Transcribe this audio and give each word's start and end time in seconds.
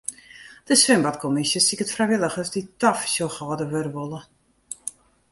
De 0.69 0.75
swimbadkommisje 0.81 1.59
siket 1.65 1.93
frijwilligers 1.95 2.51
dy't 2.53 2.71
tafersjochhâlder 2.81 3.69
wurde 3.73 3.91
wolle. 3.97 4.19